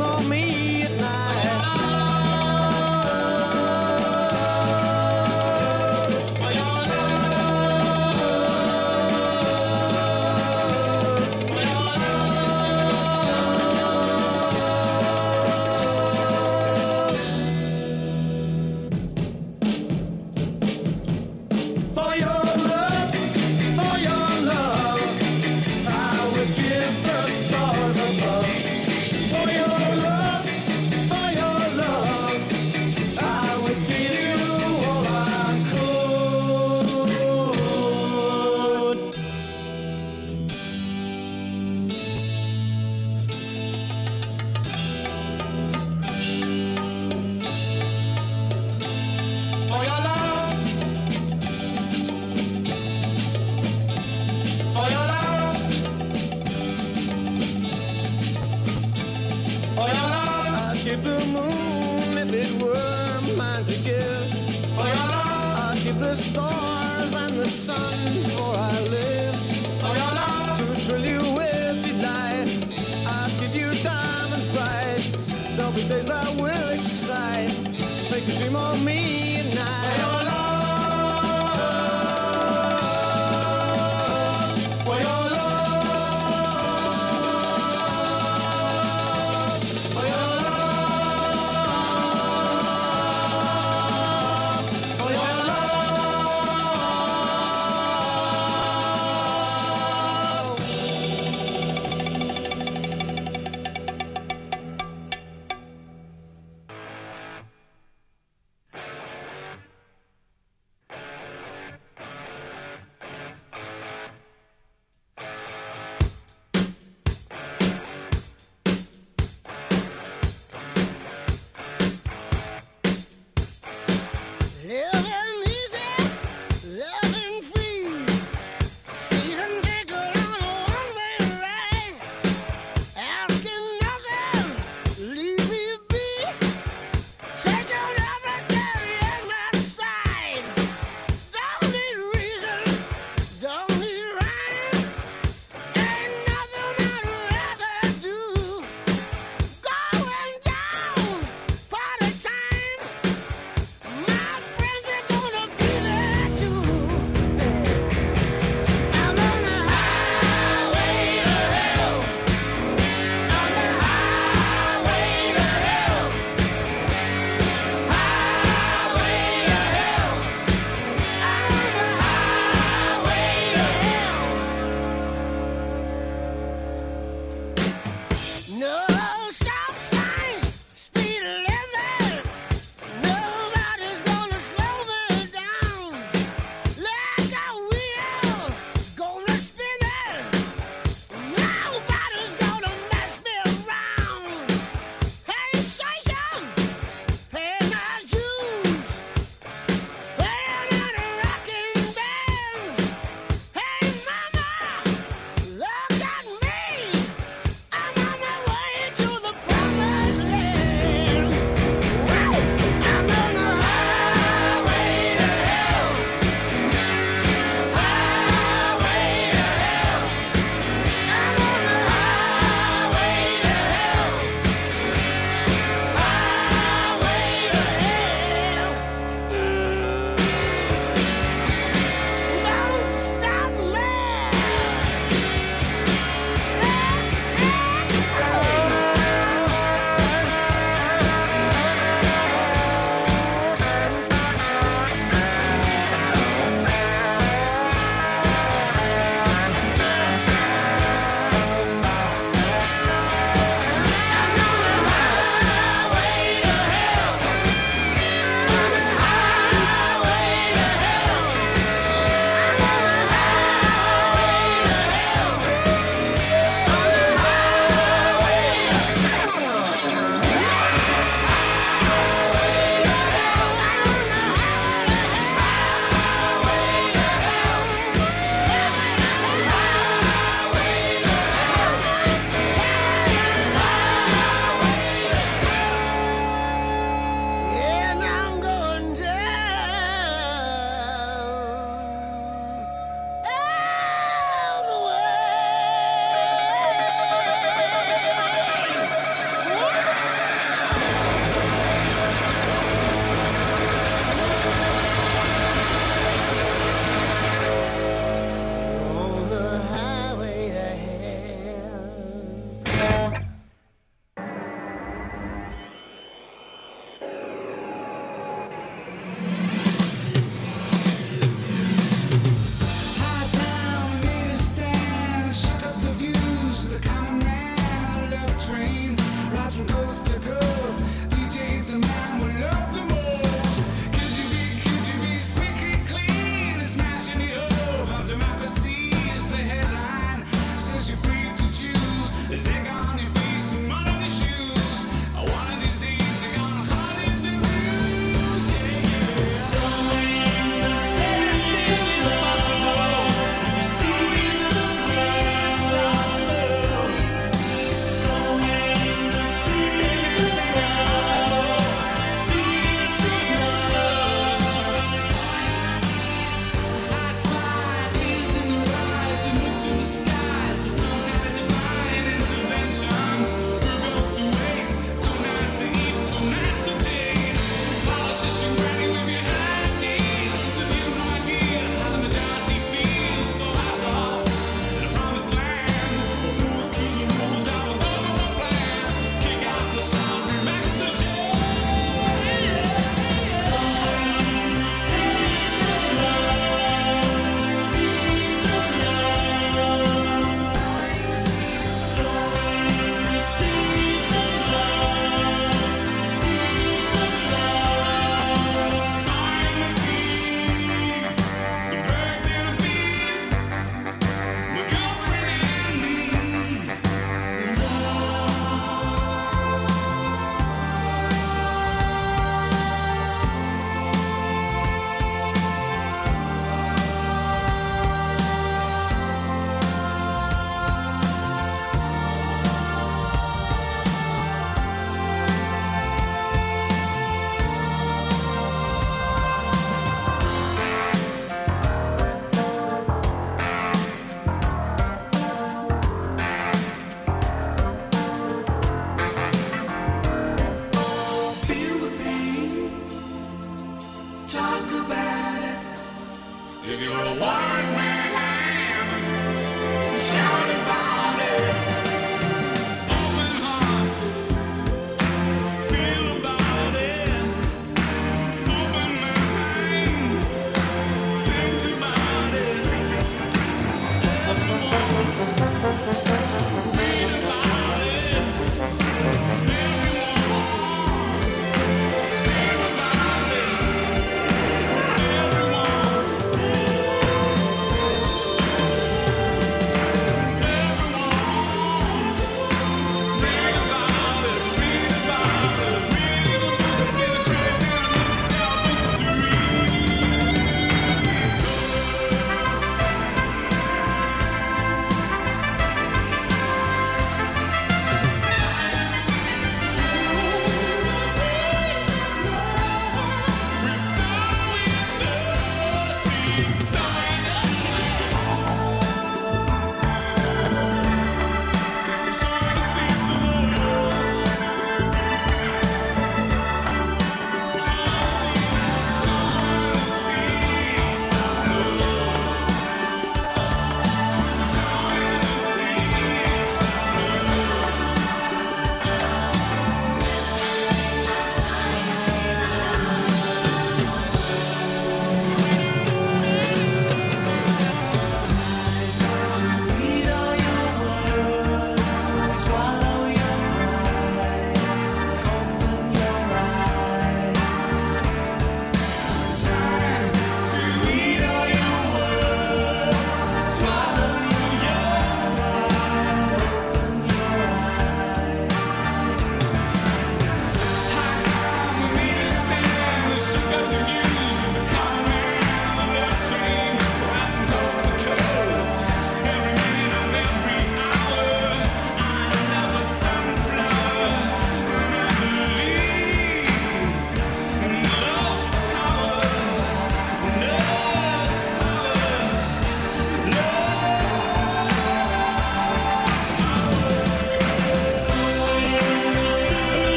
[0.00, 0.37] of me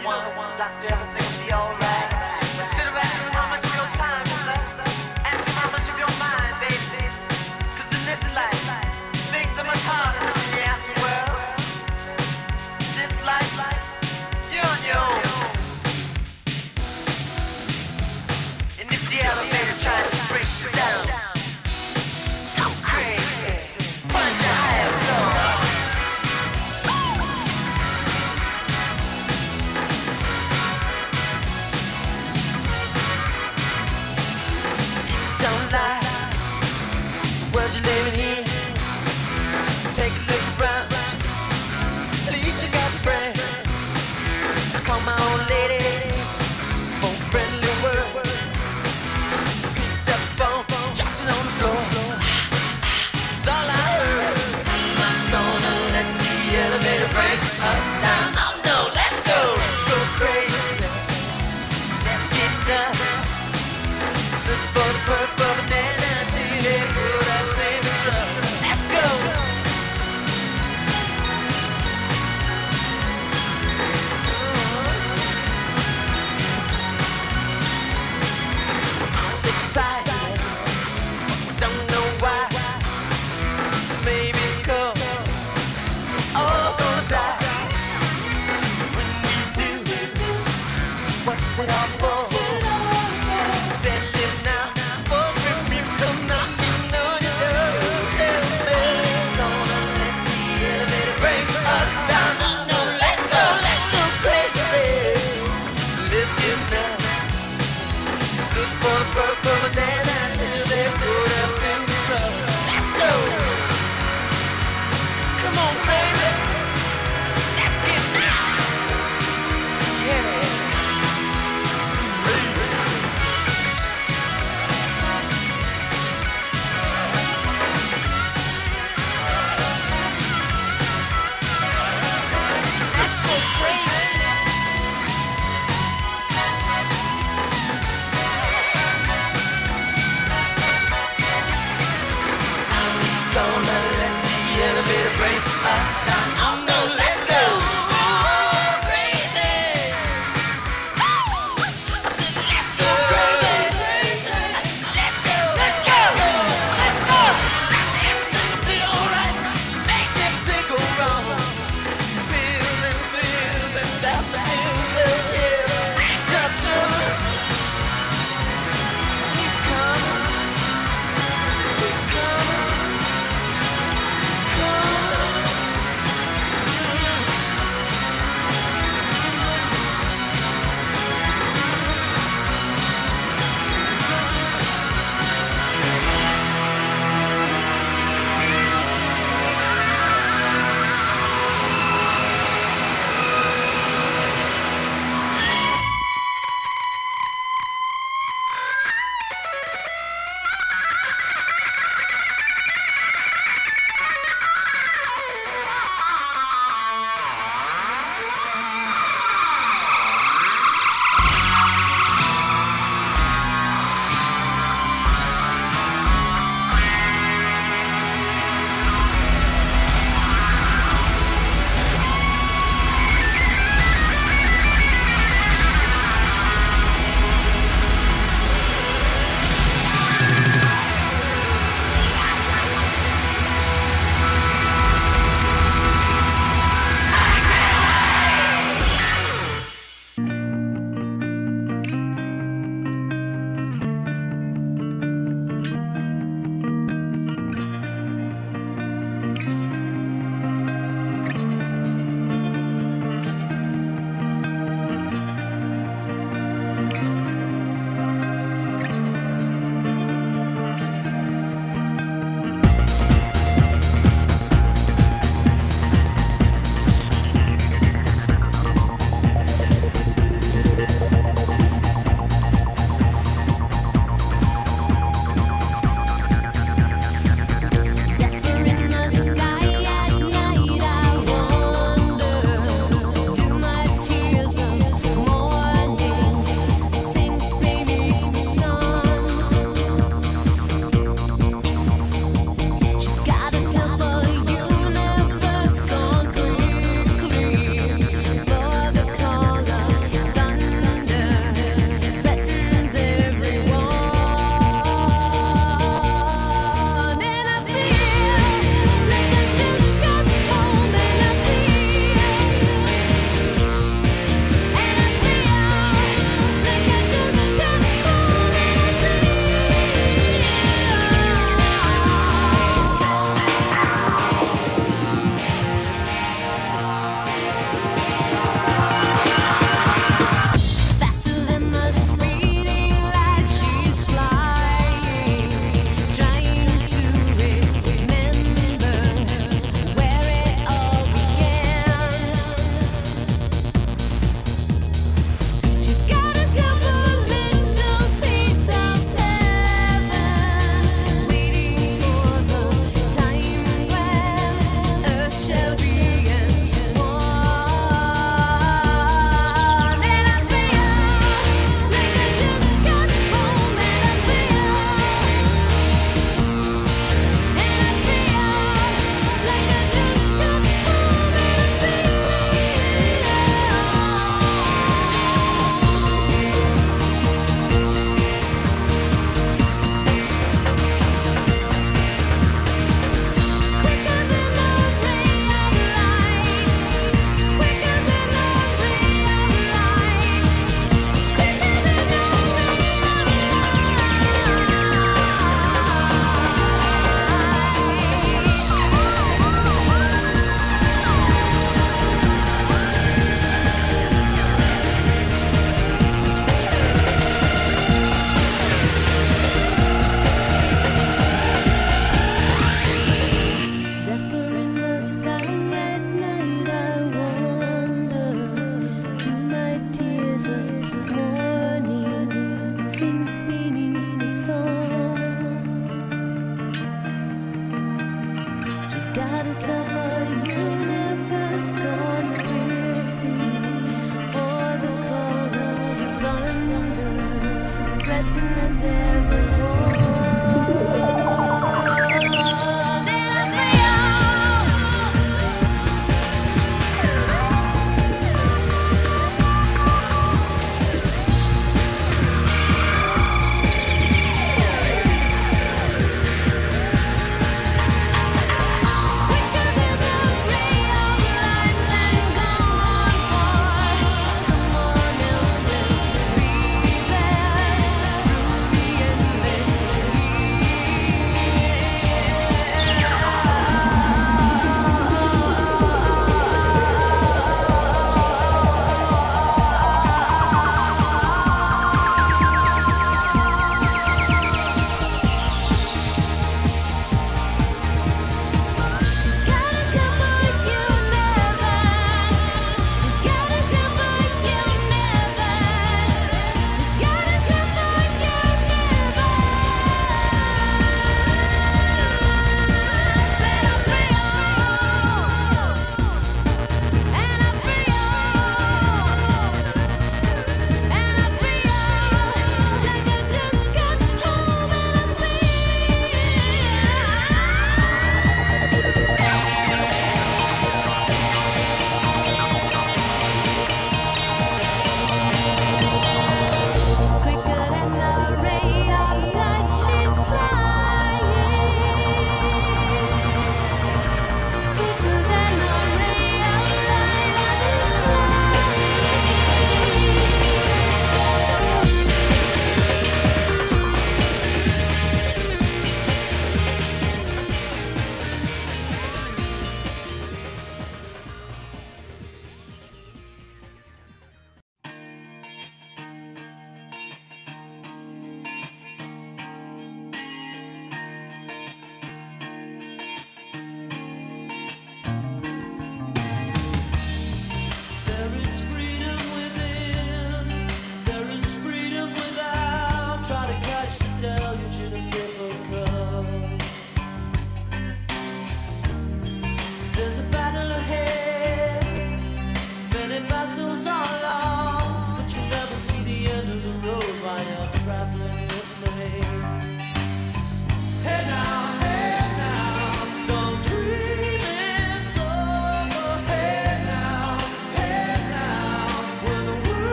[0.00, 1.23] the one, doctor, everything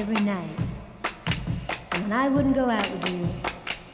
[0.00, 0.48] every night.
[1.92, 3.28] And when I wouldn't go out with you,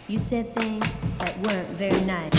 [0.06, 0.86] you said things
[1.18, 2.35] that weren't very nice.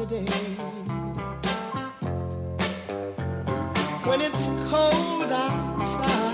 [0.00, 0.16] When
[4.22, 6.29] it's cold outside.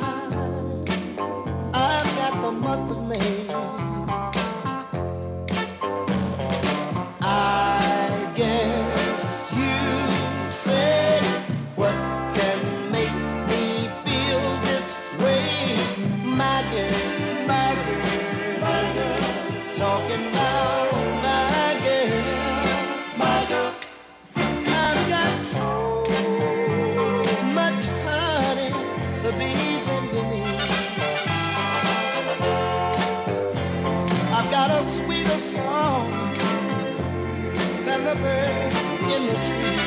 [39.18, 39.85] Knows where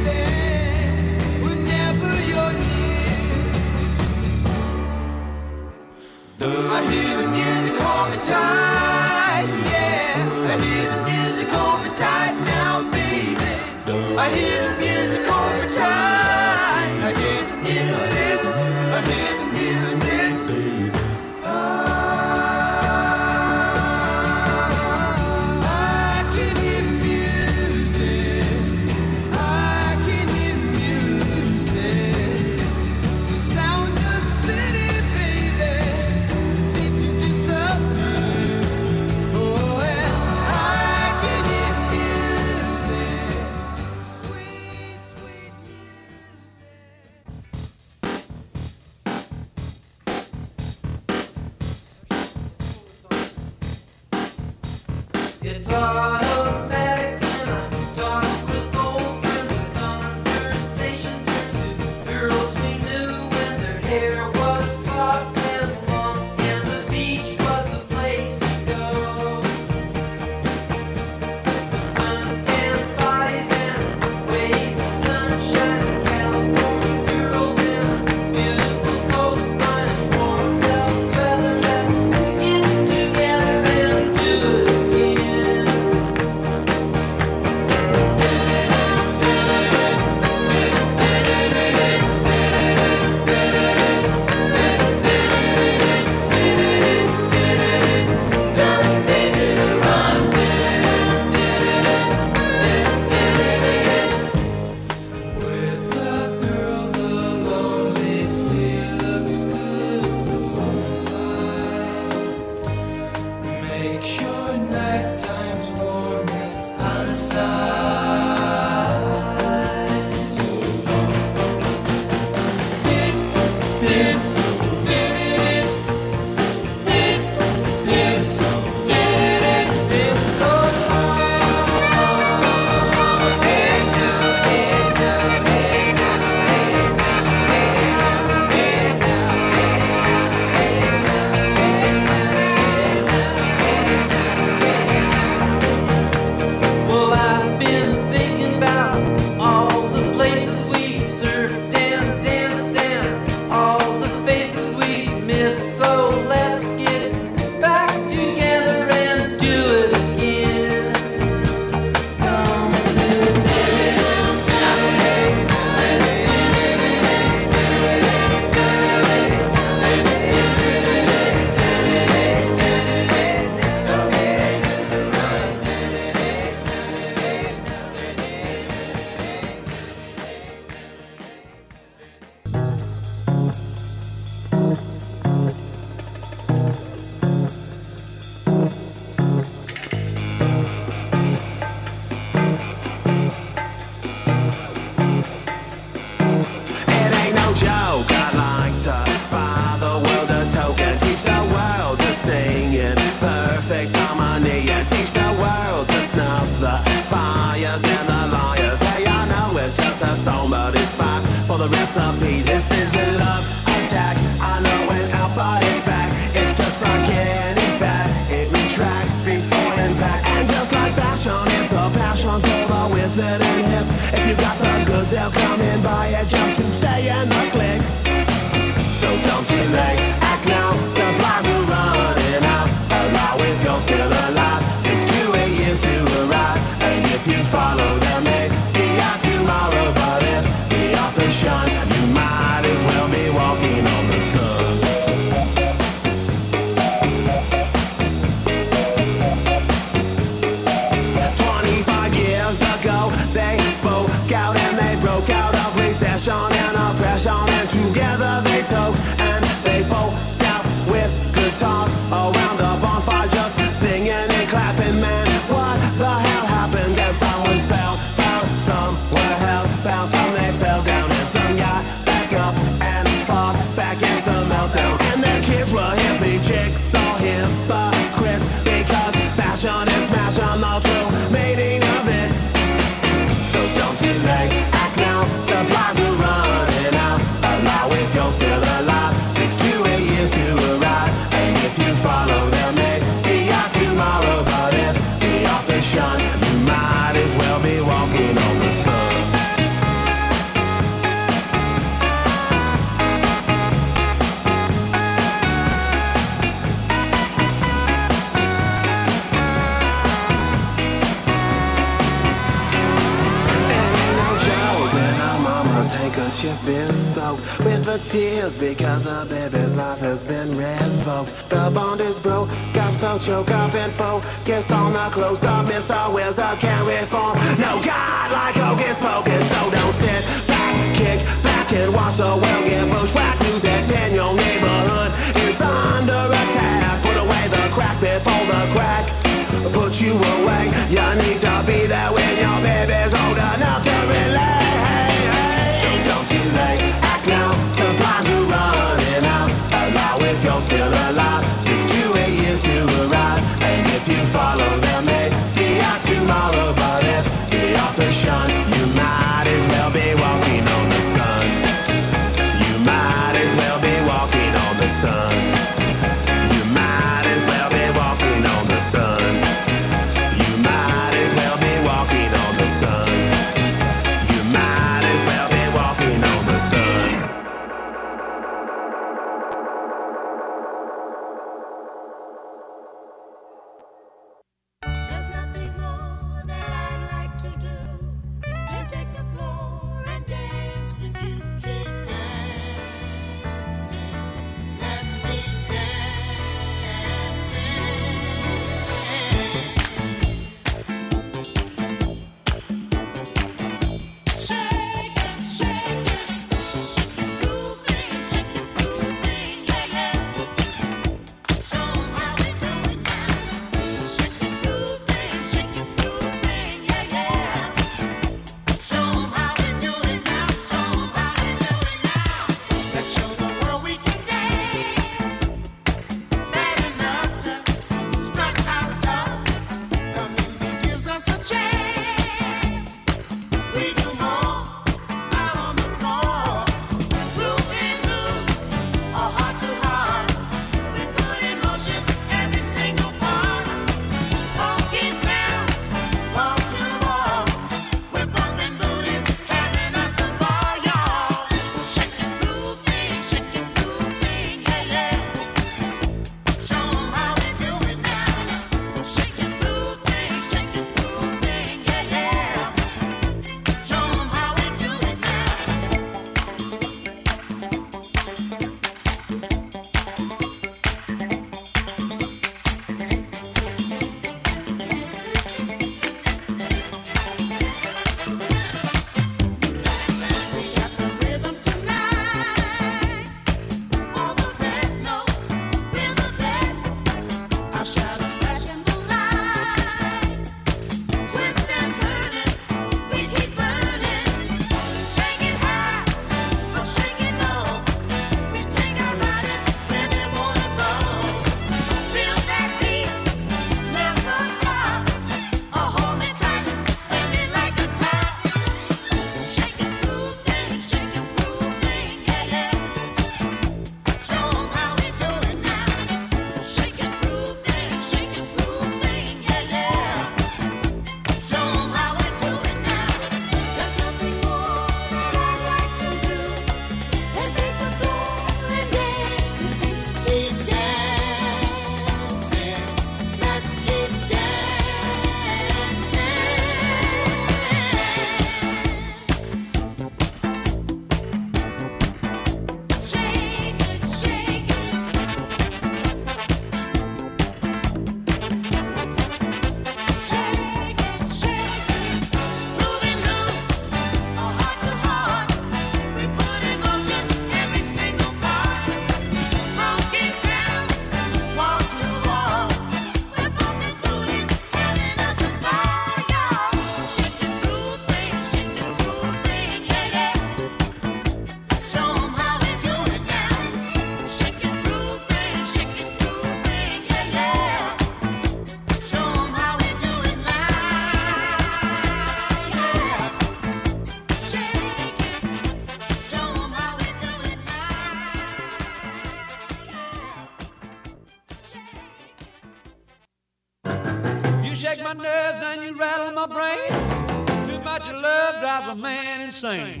[599.61, 600.00] same.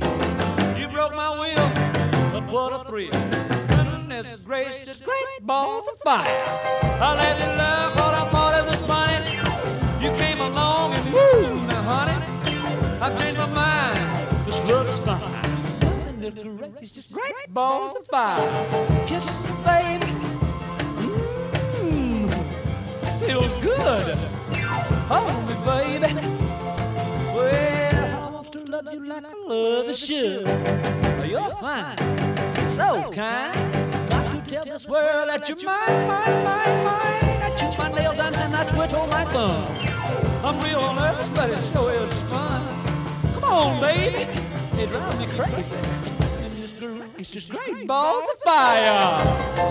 [35.63, 35.77] My,
[36.07, 37.45] my, my, my!
[37.45, 39.63] I chew my nails down and I twiddle my thumb.
[40.43, 42.65] I'm real nervous, but it sure is fun.
[43.35, 44.25] Come on, baby,
[44.81, 45.75] it drives me crazy.
[46.43, 49.70] And this groove is just great balls of fire.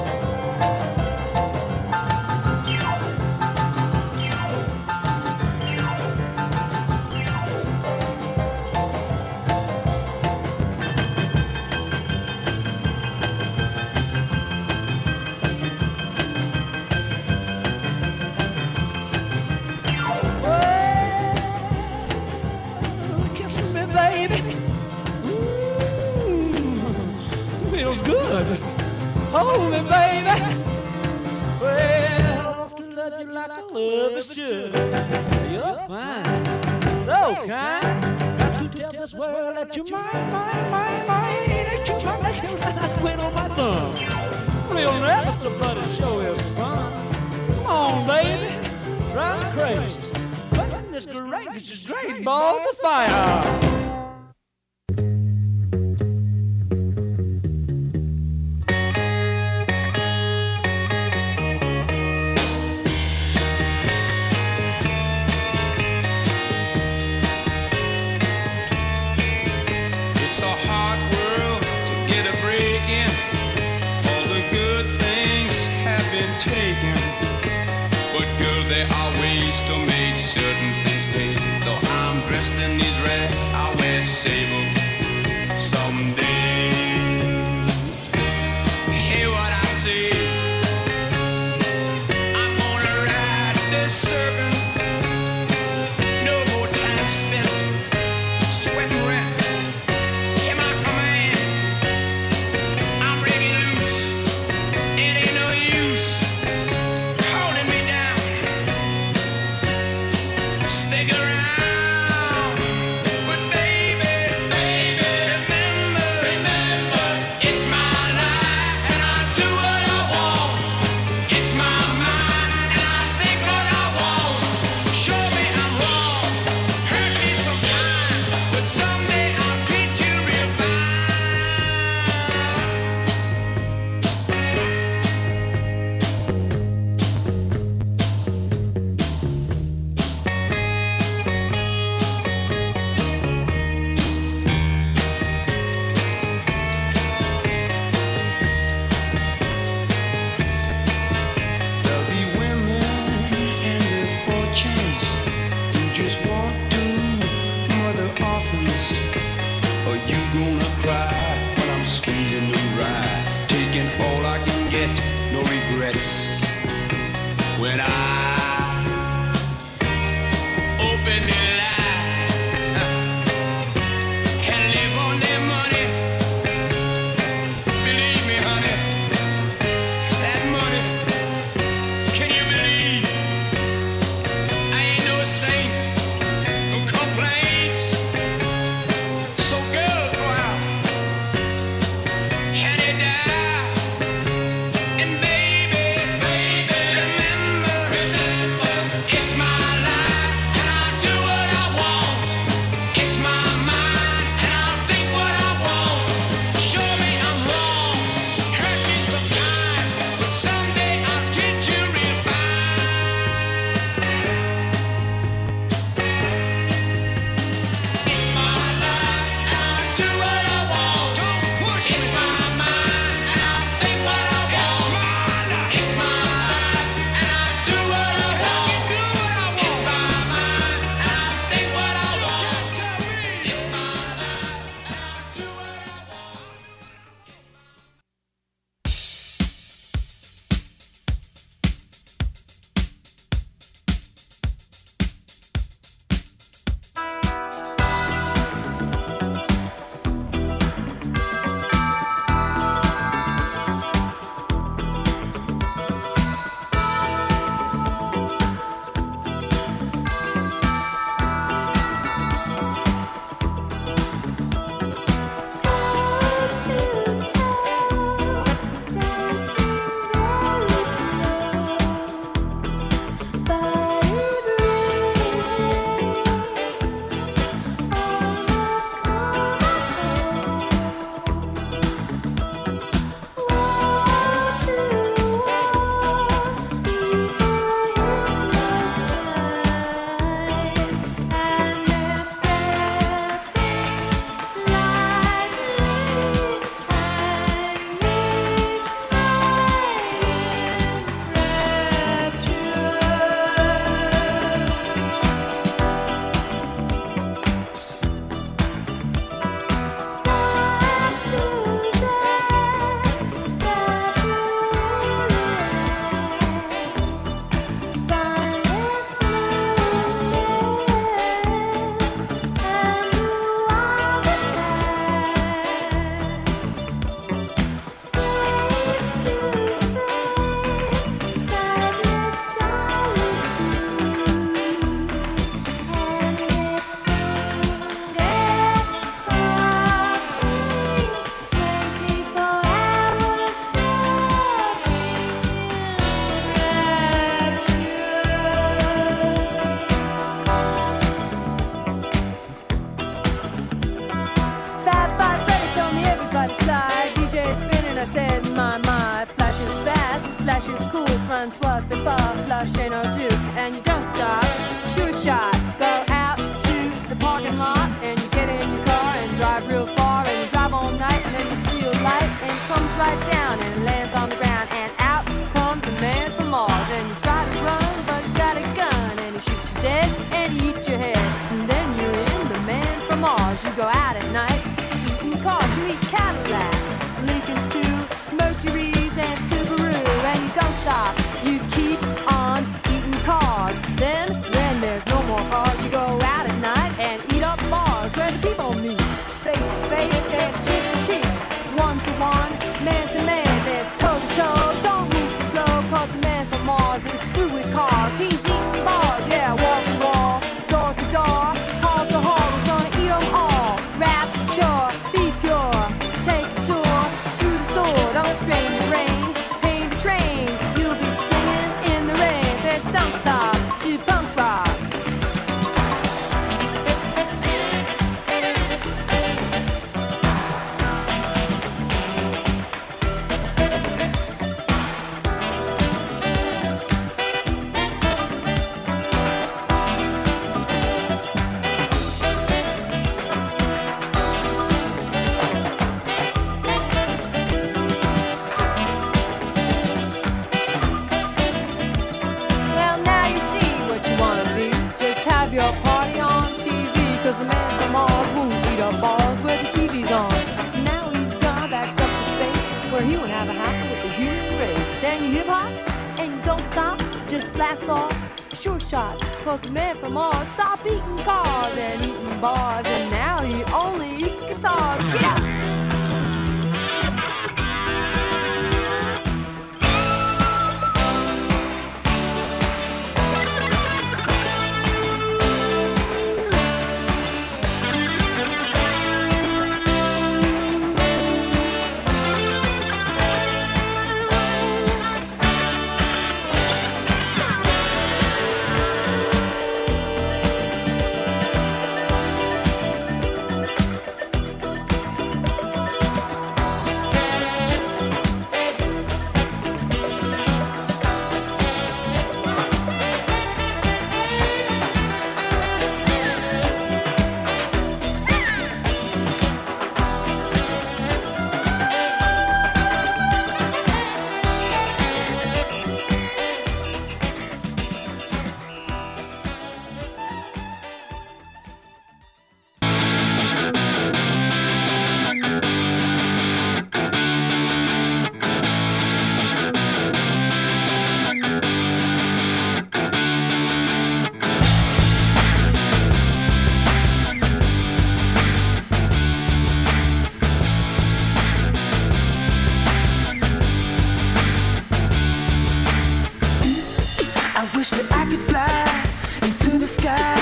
[557.81, 560.39] wish that I could fly into the sky.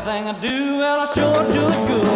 [0.00, 2.09] Everything I do, well, I sure do it good.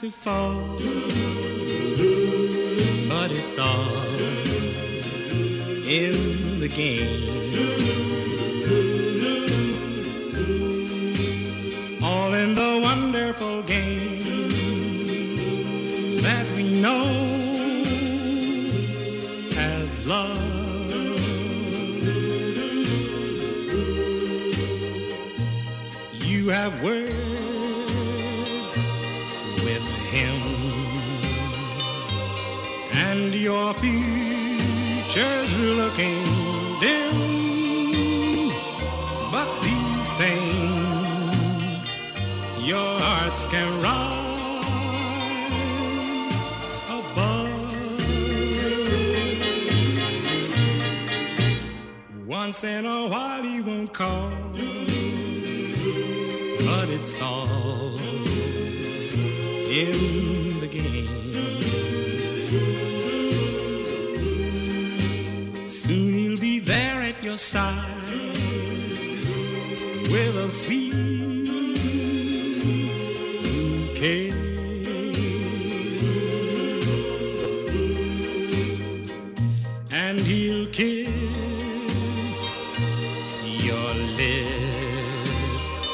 [0.00, 0.59] to fall.
[83.94, 85.88] lips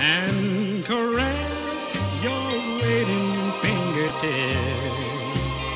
[0.00, 2.52] and caress your
[2.82, 5.68] waiting fingertips.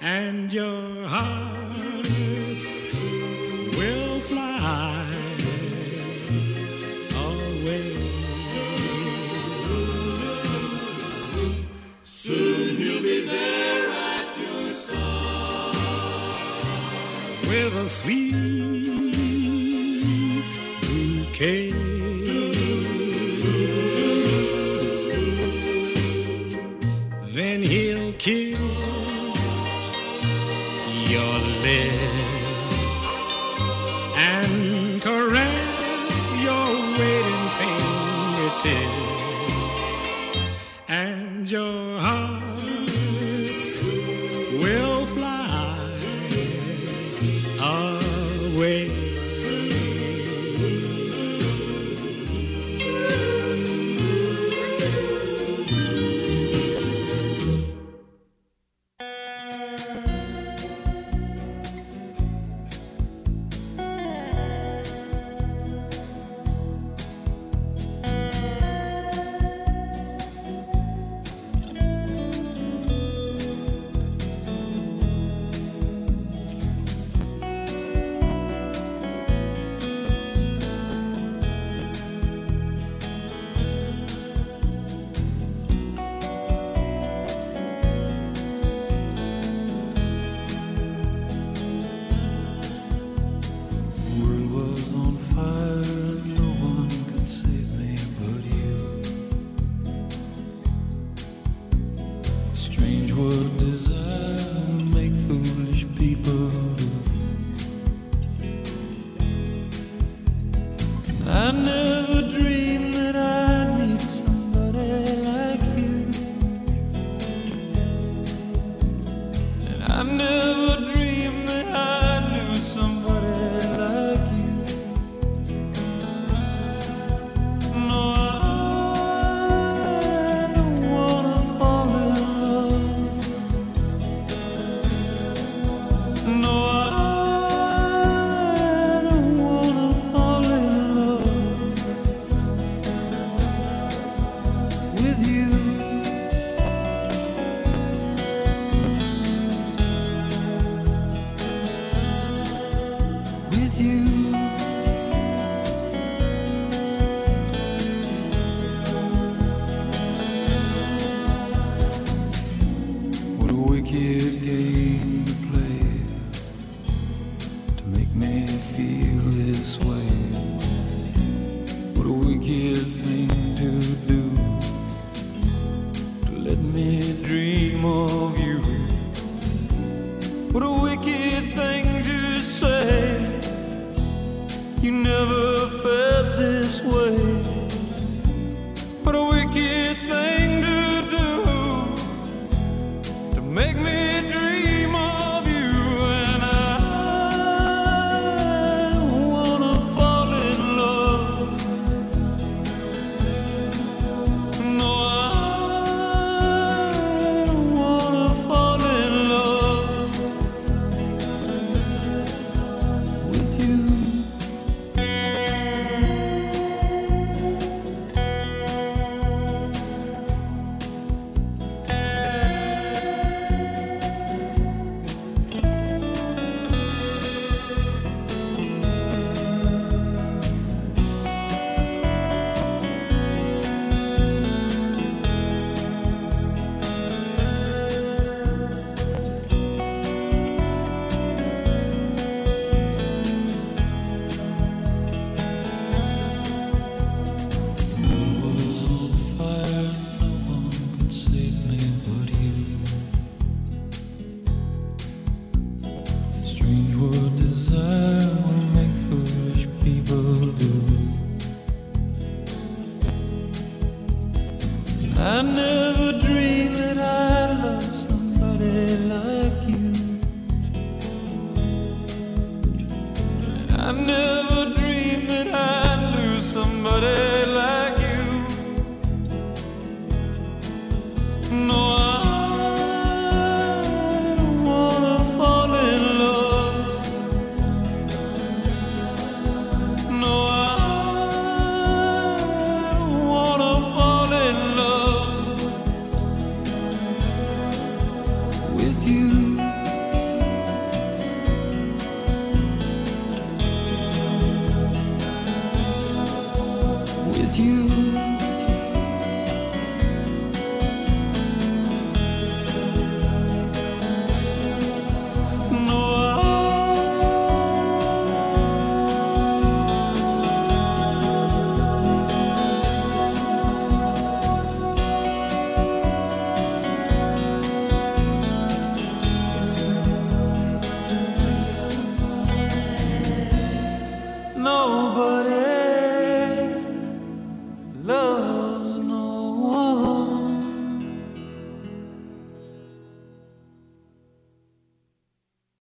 [0.00, 2.92] And your hearts
[3.76, 5.06] will fly
[7.14, 7.96] away.
[12.04, 15.74] Soon you'll be there at your side
[17.48, 18.29] with a sweet